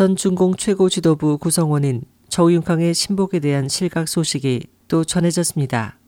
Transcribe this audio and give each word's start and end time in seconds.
전 0.00 0.16
중공 0.16 0.54
최고 0.56 0.88
지도부 0.88 1.36
구성원인 1.36 2.04
저우융캉의 2.30 2.94
신복에 2.94 3.38
대한 3.38 3.68
실각 3.68 4.08
소식이 4.08 4.62
또 4.88 5.04
전해졌습니다. 5.04 5.98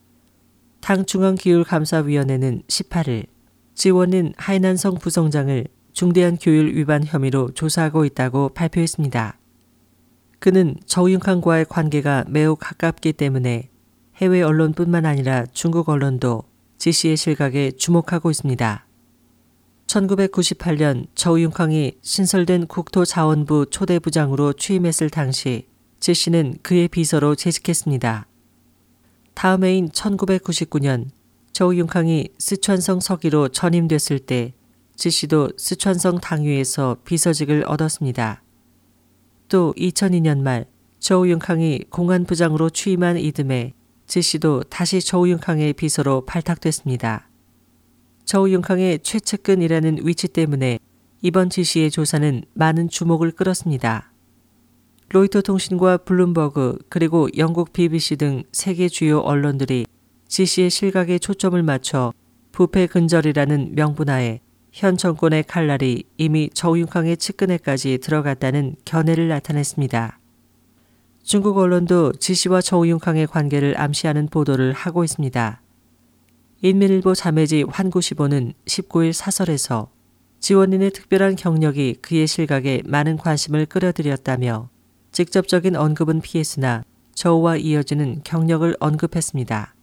당 0.81 1.05
중앙기율감사위원회는 1.05 2.63
18일 2.69 3.27
지원인 3.75 4.33
하이난성 4.39 4.95
부성장을 4.95 5.67
중대한 5.93 6.39
교율 6.39 6.75
위반 6.75 7.05
혐의로 7.05 7.51
조사하고 7.51 8.07
있다고 8.07 8.49
발표했습니다. 8.55 9.39
그는 10.39 10.77
저우융캉과의 10.87 11.67
관계가 11.67 12.25
매우 12.29 12.57
가깝기 12.57 13.13
때문에 13.13 13.69
해외 14.17 14.41
언론뿐만 14.41 15.05
아니라 15.05 15.45
중국 15.53 15.91
언론도 15.91 16.45
지 16.79 16.93
씨의 16.93 17.19
실각에 17.19 17.73
주목하고 17.73 18.31
있습니다. 18.31 18.87
1998년 19.93 21.07
저우융캉이 21.15 21.99
신설된 22.01 22.67
국토자원부 22.67 23.67
초대부장으로 23.71 24.55
취임했을 24.55 25.11
당시 25.11 25.67
지 26.01 26.15
씨는 26.15 26.59
그의 26.63 26.89
비서로 26.89 27.35
재직했습니다. 27.35 28.27
다음 29.35 29.65
해인 29.65 29.89
1999년 29.91 31.09
저우융캉이 31.53 32.29
스촨성 32.39 33.01
서기로 33.01 33.49
전임됐을 33.49 34.21
때지 34.21 35.11
씨도 35.11 35.51
스촨성 35.59 36.21
당위에서 36.21 36.97
비서직을 37.05 37.65
얻었습니다. 37.67 38.43
또 39.49 39.75
2002년 39.77 40.41
말 40.41 40.65
저우융캉이 41.01 41.85
공안부장으로 41.91 42.71
취임한 42.71 43.19
이듬해 43.19 43.75
지 44.07 44.23
씨도 44.23 44.65
다시 44.65 45.01
저우융캉의 45.03 45.75
비서로 45.75 46.25
발탁됐습니다. 46.25 47.29
저우융캉의 48.33 49.01
최측근이라는 49.01 50.07
위치 50.07 50.27
때문에 50.27 50.79
이번 51.21 51.51
지시의 51.51 51.91
조사는 51.91 52.45
많은 52.55 52.89
주목을 52.89 53.33
끌었습니다. 53.33 54.11
로이터 55.11 55.43
통신과 55.43 55.99
블룸버그 55.99 56.79
그리고 56.89 57.29
영국 57.37 57.75
BBC 57.75 58.17
등 58.17 58.43
세계 58.51 58.89
주요 58.89 59.19
언론들이 59.19 59.85
지시의 60.29 60.71
실각에 60.71 61.19
초점을 61.19 61.63
맞춰 61.63 62.15
부패 62.53 62.87
근절이라는 62.87 63.75
명분하에 63.75 64.41
현 64.73 64.97
정권의 64.97 65.43
칼날이 65.43 66.05
이미 66.17 66.49
저우융캉의 66.55 67.19
측근에까지 67.19 67.99
들어갔다는 67.99 68.77
견해를 68.87 69.29
나타냈습니다. 69.29 70.19
중국 71.23 71.59
언론도 71.59 72.13
지시와 72.13 72.63
저우융캉의 72.63 73.27
관계를 73.27 73.79
암시하는 73.79 74.29
보도를 74.29 74.73
하고 74.73 75.05
있습니다. 75.05 75.62
인민일보 76.65 77.17
자매지 77.17 77.65
환구시보는 77.69 78.53
19일 78.67 79.13
사설에서 79.13 79.91
지원인의 80.39 80.93
특별한 80.93 81.35
경력이 81.35 81.97
그의 82.01 82.29
실각에 82.29 82.83
많은 82.85 83.17
관심을 83.17 83.67
끌어들였다며 83.67 84.71
직접적인 85.11 85.75
언급은 85.75 86.21
피했으나 86.21 86.85
저우와 87.17 87.57
이어지는 87.57 88.21
경력을 88.23 88.77
언급했습니다. 88.79 89.75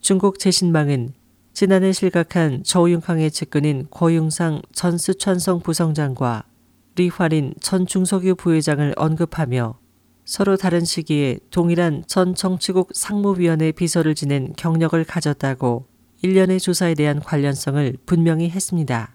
중국 0.00 0.40
재신망은 0.40 1.14
지난해 1.52 1.92
실각한 1.92 2.64
저우융캉의 2.64 3.30
측근인 3.30 3.86
고융상 3.88 4.62
전 4.72 4.98
스촨성 4.98 5.60
부성장과 5.60 6.42
리화린 6.96 7.54
전 7.60 7.86
중석유 7.86 8.34
부회장을 8.34 8.92
언급하며 8.96 9.78
서로 10.26 10.56
다른 10.56 10.84
시기에 10.84 11.38
동일한 11.50 12.02
전 12.08 12.34
정치국 12.34 12.90
상무위원회 12.92 13.70
비서를 13.70 14.16
지낸 14.16 14.52
경력을 14.56 15.02
가졌다고 15.04 15.86
일련의 16.20 16.58
조사에 16.58 16.94
대한 16.96 17.20
관련성을 17.20 17.96
분명히 18.06 18.50
했습니다. 18.50 19.14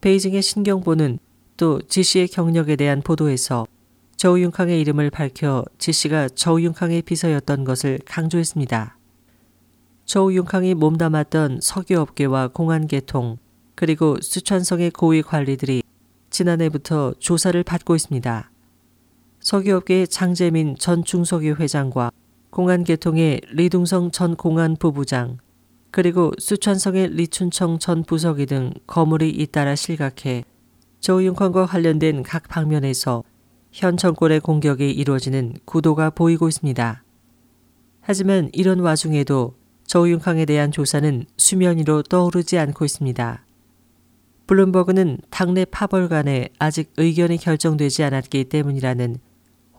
베이징의 0.00 0.42
신경보는 0.42 1.20
또 1.56 1.80
지씨의 1.82 2.28
경력에 2.28 2.74
대한 2.74 3.00
보도에서 3.00 3.68
저우융캉의 4.16 4.80
이름을 4.80 5.10
밝혀 5.10 5.64
지씨가 5.78 6.30
저우융캉의 6.30 7.02
비서였던 7.02 7.62
것을 7.62 8.00
강조했습니다. 8.04 8.98
저우융캉이 10.04 10.74
몸담았던 10.74 11.60
석유업계와 11.62 12.48
공안계통 12.48 13.38
그리고 13.76 14.16
수천성의 14.20 14.90
고위 14.90 15.22
관리들이 15.22 15.84
지난해부터 16.30 17.14
조사를 17.20 17.62
받고 17.62 17.94
있습니다. 17.94 18.50
석유업계의 19.40 20.08
장재민 20.08 20.76
전 20.78 21.04
중석유 21.04 21.56
회장과 21.58 22.10
공안계통의 22.50 23.40
리둥성 23.52 24.10
전 24.10 24.36
공안부부장 24.36 25.38
그리고 25.90 26.32
수천성의 26.38 27.14
리춘청 27.14 27.78
전 27.78 28.04
부서기 28.04 28.46
등 28.46 28.72
거물이 28.86 29.30
잇따라 29.30 29.74
실각해 29.74 30.44
조윤권과 31.00 31.66
관련된 31.66 32.22
각 32.22 32.48
방면에서 32.48 33.24
현 33.72 33.96
정권의 33.96 34.40
공격이 34.40 34.90
이루어지는 34.90 35.54
구도가 35.64 36.10
보이고 36.10 36.48
있습니다. 36.48 37.02
하지만 38.00 38.50
이런 38.52 38.80
와중에도 38.80 39.54
조윤캉에 39.86 40.44
대한 40.44 40.72
조사는 40.72 41.24
수면 41.36 41.78
위로 41.78 42.02
떠오르지 42.02 42.58
않고 42.58 42.84
있습니다. 42.84 43.44
블룸버그는 44.46 45.18
당내 45.30 45.66
파벌 45.66 46.08
간에 46.08 46.48
아직 46.58 46.92
의견이 46.96 47.36
결정되지 47.36 48.02
않았기 48.04 48.44
때문이라는 48.44 49.18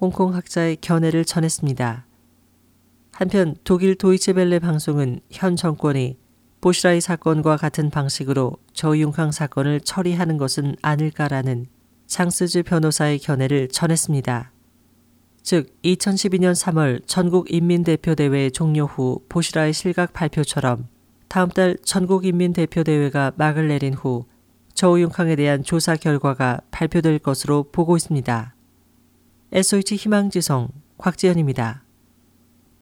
홍콩 0.01 0.33
학자의 0.33 0.77
견해를 0.79 1.25
전했습니다. 1.25 2.05
한편 3.11 3.55
독일 3.65 3.95
도이체벨레 3.95 4.59
방송은 4.59 5.19
현 5.29 5.55
정권이 5.57 6.17
보시라이 6.61 7.01
사건과 7.01 7.57
같은 7.57 7.89
방식으로 7.89 8.53
저융캉 8.73 9.31
사건을 9.31 9.81
처리하는 9.81 10.37
것은 10.37 10.75
아닐까라는 10.81 11.67
장스즈 12.07 12.63
변호사의 12.63 13.19
견해를 13.19 13.67
전했습니다. 13.67 14.51
즉 15.41 15.67
2012년 15.83 16.53
3월 16.53 17.05
전국인민대표대회 17.05 18.49
종료 18.51 18.85
후 18.85 19.21
보시라의 19.29 19.73
실각 19.73 20.13
발표처럼 20.13 20.87
다음 21.27 21.49
달 21.49 21.77
전국인민대표대회가 21.83 23.33
막을 23.35 23.67
내린 23.67 23.93
후 23.93 24.25
저우융캉에 24.73 25.35
대한 25.35 25.63
조사 25.63 25.95
결과가 25.95 26.61
발표될 26.71 27.19
것으로 27.19 27.63
보고 27.71 27.97
있습니다. 27.97 28.55
SOH 29.53 29.95
희망지성 29.95 30.69
곽지연입니다. 30.97 31.88